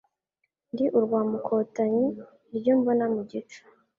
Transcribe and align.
Ndi 0.71 0.85
urwa 0.97 1.19
Mukotanyi 1.29 2.05
iryo 2.49 2.71
mbona 2.79 3.05
mugico 3.13 3.59